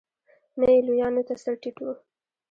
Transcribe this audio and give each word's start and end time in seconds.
نه 0.59 0.67
یې 0.73 0.79
لویانو 0.87 1.21
ته 1.27 1.35
سر 1.43 1.53
ټيټ 1.61 1.77
و. 1.85 1.87